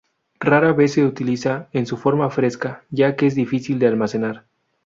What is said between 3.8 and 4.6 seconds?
almacenar.